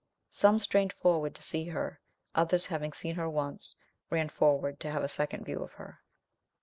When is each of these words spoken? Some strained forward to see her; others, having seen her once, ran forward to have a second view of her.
Some 0.31 0.57
strained 0.57 0.93
forward 0.93 1.35
to 1.35 1.43
see 1.43 1.65
her; 1.65 2.01
others, 2.33 2.65
having 2.65 2.91
seen 2.91 3.13
her 3.13 3.29
once, 3.29 3.75
ran 4.09 4.29
forward 4.29 4.79
to 4.79 4.89
have 4.89 5.03
a 5.03 5.07
second 5.07 5.45
view 5.45 5.59
of 5.61 5.73
her. 5.73 5.99